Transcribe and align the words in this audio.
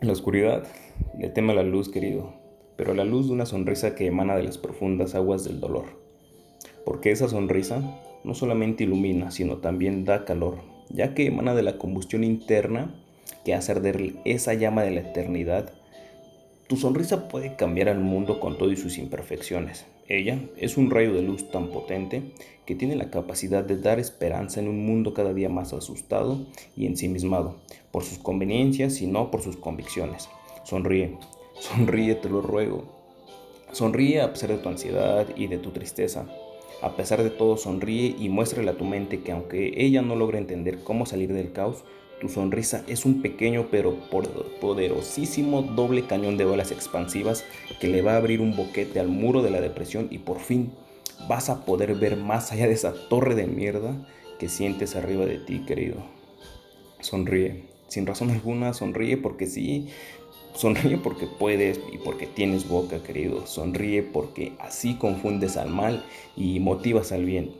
En 0.00 0.06
la 0.06 0.14
oscuridad 0.14 0.64
le 1.18 1.28
teme 1.28 1.52
a 1.52 1.56
la 1.56 1.62
luz, 1.62 1.90
querido, 1.90 2.32
pero 2.76 2.94
la 2.94 3.04
luz 3.04 3.26
de 3.26 3.34
una 3.34 3.44
sonrisa 3.44 3.94
que 3.94 4.06
emana 4.06 4.34
de 4.34 4.42
las 4.42 4.56
profundas 4.56 5.14
aguas 5.14 5.44
del 5.44 5.60
dolor. 5.60 5.84
Porque 6.86 7.10
esa 7.10 7.28
sonrisa 7.28 7.82
no 8.24 8.34
solamente 8.34 8.84
ilumina, 8.84 9.30
sino 9.30 9.58
también 9.58 10.06
da 10.06 10.24
calor, 10.24 10.56
ya 10.88 11.12
que 11.12 11.26
emana 11.26 11.54
de 11.54 11.62
la 11.62 11.76
combustión 11.76 12.24
interna 12.24 12.94
que 13.44 13.52
hace 13.52 13.72
arder 13.72 14.14
esa 14.24 14.54
llama 14.54 14.84
de 14.84 14.92
la 14.92 15.00
eternidad. 15.00 15.74
Tu 16.70 16.76
sonrisa 16.76 17.26
puede 17.26 17.56
cambiar 17.56 17.88
al 17.88 17.98
mundo 17.98 18.38
con 18.38 18.56
todo 18.56 18.70
y 18.70 18.76
sus 18.76 18.96
imperfecciones. 18.96 19.86
Ella 20.06 20.38
es 20.56 20.76
un 20.76 20.88
rayo 20.88 21.12
de 21.12 21.20
luz 21.20 21.50
tan 21.50 21.66
potente 21.70 22.22
que 22.64 22.76
tiene 22.76 22.94
la 22.94 23.10
capacidad 23.10 23.64
de 23.64 23.76
dar 23.76 23.98
esperanza 23.98 24.60
en 24.60 24.68
un 24.68 24.86
mundo 24.86 25.12
cada 25.12 25.34
día 25.34 25.48
más 25.48 25.72
asustado 25.72 26.46
y 26.76 26.86
ensimismado, 26.86 27.56
por 27.90 28.04
sus 28.04 28.18
conveniencias 28.18 29.02
y 29.02 29.08
no 29.08 29.32
por 29.32 29.42
sus 29.42 29.56
convicciones. 29.56 30.28
Sonríe, 30.62 31.18
sonríe, 31.58 32.14
te 32.14 32.28
lo 32.28 32.40
ruego. 32.40 32.84
Sonríe 33.72 34.20
a 34.20 34.32
pesar 34.32 34.50
de 34.50 34.58
tu 34.58 34.68
ansiedad 34.68 35.26
y 35.34 35.48
de 35.48 35.58
tu 35.58 35.72
tristeza. 35.72 36.28
A 36.82 36.94
pesar 36.94 37.20
de 37.24 37.30
todo, 37.30 37.56
sonríe 37.56 38.14
y 38.16 38.28
muéstrale 38.28 38.70
a 38.70 38.78
tu 38.78 38.84
mente 38.84 39.22
que 39.22 39.32
aunque 39.32 39.72
ella 39.74 40.02
no 40.02 40.14
logre 40.14 40.38
entender 40.38 40.84
cómo 40.84 41.04
salir 41.04 41.32
del 41.32 41.50
caos, 41.50 41.82
tu 42.20 42.28
sonrisa 42.28 42.84
es 42.86 43.04
un 43.04 43.22
pequeño 43.22 43.68
pero 43.70 43.96
poderosísimo 44.60 45.62
doble 45.62 46.06
cañón 46.06 46.36
de 46.36 46.44
balas 46.44 46.70
expansivas 46.70 47.44
que 47.80 47.88
le 47.88 48.02
va 48.02 48.12
a 48.12 48.16
abrir 48.18 48.40
un 48.40 48.54
boquete 48.54 49.00
al 49.00 49.08
muro 49.08 49.42
de 49.42 49.50
la 49.50 49.60
depresión 49.60 50.06
y 50.10 50.18
por 50.18 50.38
fin 50.38 50.70
vas 51.28 51.48
a 51.48 51.64
poder 51.64 51.94
ver 51.94 52.16
más 52.16 52.52
allá 52.52 52.66
de 52.66 52.74
esa 52.74 52.92
torre 53.08 53.34
de 53.34 53.46
mierda 53.46 54.06
que 54.38 54.48
sientes 54.48 54.96
arriba 54.96 55.26
de 55.26 55.38
ti, 55.38 55.64
querido. 55.66 55.96
Sonríe, 57.00 57.64
sin 57.88 58.06
razón 58.06 58.30
alguna, 58.30 58.72
sonríe 58.72 59.16
porque 59.16 59.46
sí, 59.46 59.88
sonríe 60.54 60.96
porque 60.98 61.26
puedes 61.26 61.80
y 61.92 61.98
porque 61.98 62.26
tienes 62.26 62.68
boca, 62.68 63.02
querido. 63.02 63.46
Sonríe 63.46 64.02
porque 64.02 64.52
así 64.58 64.94
confundes 64.94 65.56
al 65.56 65.70
mal 65.70 66.04
y 66.36 66.60
motivas 66.60 67.12
al 67.12 67.24
bien. 67.24 67.52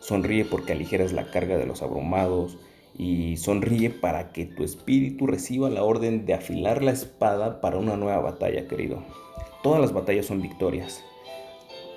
Sonríe 0.00 0.44
porque 0.44 0.72
aligeras 0.72 1.12
la 1.12 1.30
carga 1.30 1.56
de 1.56 1.66
los 1.66 1.82
abrumados 1.82 2.58
y 2.96 3.36
sonríe 3.36 3.90
para 3.90 4.32
que 4.32 4.46
tu 4.46 4.62
espíritu 4.62 5.26
reciba 5.26 5.68
la 5.68 5.82
orden 5.82 6.26
de 6.26 6.34
afilar 6.34 6.82
la 6.82 6.92
espada 6.92 7.60
para 7.60 7.78
una 7.78 7.96
nueva 7.96 8.20
batalla, 8.20 8.68
querido. 8.68 9.02
Todas 9.62 9.80
las 9.80 9.92
batallas 9.92 10.26
son 10.26 10.40
victorias. 10.40 11.02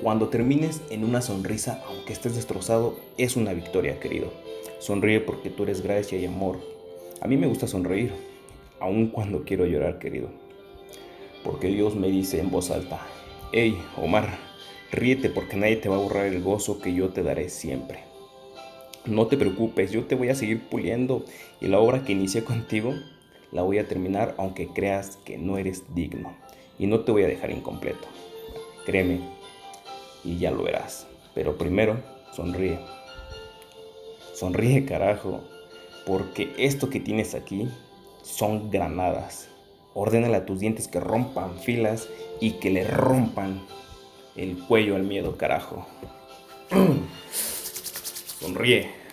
Cuando 0.02 0.30
termines 0.30 0.82
en 0.90 1.04
una 1.04 1.22
sonrisa, 1.22 1.84
aunque 1.88 2.14
estés 2.14 2.36
destrozado, 2.36 2.96
es 3.18 3.36
una 3.36 3.54
victoria, 3.54 4.00
querido. 4.00 4.32
Sonríe 4.80 5.20
porque 5.20 5.50
tú 5.50 5.64
eres 5.64 5.82
gracia 5.82 6.20
y 6.20 6.26
amor. 6.26 6.60
A 7.22 7.28
mí 7.28 7.38
me 7.38 7.48
gusta 7.48 7.68
sonreír, 7.68 8.12
aun 8.80 9.08
cuando 9.08 9.44
quiero 9.44 9.66
llorar, 9.66 10.00
querido. 10.00 10.30
Porque 11.44 11.68
Dios 11.68 11.96
me 11.96 12.10
dice 12.10 12.40
en 12.40 12.52
voz 12.52 12.72
alta, 12.72 13.00
hey, 13.52 13.78
Omar, 13.98 14.38
ríete 14.92 15.30
porque 15.30 15.58
nadie 15.58 15.78
te 15.78 15.90
va 15.90 15.96
a 15.96 16.00
borrar 16.00 16.26
el 16.26 16.42
gozo 16.42 16.80
que 16.80 16.94
yo 16.94 17.10
te 17.10 17.24
daré 17.24 17.50
siempre. 17.50 18.00
No 19.08 19.28
te 19.28 19.38
preocupes, 19.38 19.92
yo 19.92 20.04
te 20.04 20.16
voy 20.16 20.30
a 20.30 20.36
seguir 20.36 20.68
puliendo 20.68 21.24
y 21.62 21.68
la 21.68 21.80
obra 21.80 22.04
que 22.04 22.12
inicié 22.12 22.44
contigo 22.44 22.94
la 23.54 23.62
voy 23.62 23.80
a 23.80 23.88
terminar 23.88 24.36
aunque 24.38 24.68
creas 24.68 25.18
que 25.24 25.38
no 25.38 25.58
eres 25.58 25.84
digno. 25.96 26.36
Y 26.78 26.88
no 26.88 27.00
te 27.00 27.14
voy 27.14 27.24
a 27.24 27.28
dejar 27.28 27.52
incompleto. 27.52 28.06
Créeme, 28.86 29.22
y 30.26 30.38
ya 30.38 30.52
lo 30.52 30.64
verás. 30.64 31.08
Pero 31.34 31.58
primero, 31.58 31.98
sonríe. 32.34 32.80
Sonríe, 34.34 34.86
carajo, 34.86 35.42
porque 36.06 36.54
esto 36.58 36.90
que 36.90 37.00
tienes 37.00 37.34
aquí 37.34 37.70
son 38.24 38.70
granadas. 38.70 39.48
Ordénale 39.94 40.36
a 40.36 40.46
tus 40.46 40.60
dientes 40.60 40.88
que 40.88 41.00
rompan 41.00 41.58
filas 41.60 42.10
y 42.42 42.52
que 42.60 42.70
le 42.70 42.84
rompan 42.84 43.62
el 44.36 44.58
cuello 44.58 44.96
al 44.96 45.04
miedo, 45.04 45.38
carajo. 45.38 45.88
Sonríe. 48.40 49.07